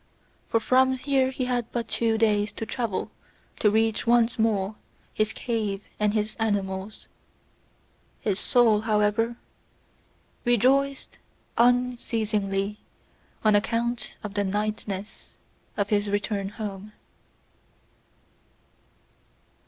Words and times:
For 0.47 0.59
from 0.59 0.93
here 0.95 1.29
he 1.29 1.45
had 1.45 1.71
but 1.71 1.87
two 1.87 2.17
days 2.17 2.51
to 2.53 2.65
travel 2.65 3.11
to 3.59 3.69
reach 3.69 4.07
once 4.07 4.39
more 4.39 4.73
his 5.13 5.31
cave 5.31 5.83
and 5.99 6.15
his 6.15 6.35
animals; 6.37 7.07
his 8.19 8.39
soul, 8.39 8.81
however, 8.81 9.35
rejoiced 10.43 11.19
unceasingly 11.55 12.79
on 13.43 13.53
account 13.53 14.15
of 14.23 14.33
the 14.33 14.43
nighness 14.43 15.35
of 15.77 15.89
his 15.89 16.09
return 16.09 16.49
home. 16.49 16.93